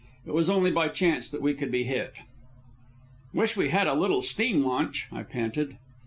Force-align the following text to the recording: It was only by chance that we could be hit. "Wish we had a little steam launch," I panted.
It 0.25 0.33
was 0.33 0.49
only 0.49 0.71
by 0.71 0.87
chance 0.87 1.29
that 1.29 1.43
we 1.43 1.53
could 1.53 1.69
be 1.69 1.83
hit. 1.83 2.13
"Wish 3.35 3.55
we 3.55 3.69
had 3.69 3.85
a 3.85 3.93
little 3.93 4.23
steam 4.23 4.63
launch," 4.65 5.05
I 5.11 5.21
panted. 5.21 5.77